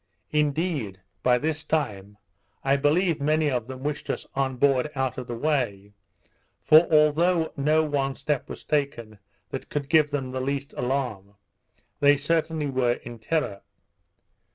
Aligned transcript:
Indeed, 0.31 0.99
by 1.21 1.37
this 1.37 1.63
time, 1.63 2.17
I 2.63 2.75
believe 2.75 3.21
many 3.21 3.51
of 3.51 3.67
them 3.67 3.83
wished 3.83 4.09
us 4.09 4.25
on 4.33 4.55
board 4.55 4.89
out 4.95 5.19
of 5.19 5.27
the 5.27 5.35
way; 5.37 5.93
for 6.63 6.91
although 6.91 7.53
no 7.55 7.83
one 7.83 8.15
step 8.15 8.49
was 8.49 8.63
taken 8.63 9.19
that 9.51 9.69
could 9.69 9.89
give 9.89 10.09
them 10.09 10.31
the 10.31 10.41
least 10.41 10.73
alarm, 10.73 11.35
they 11.99 12.17
certainly 12.17 12.65
were 12.65 12.93
in 13.03 13.19
terror. 13.19 13.61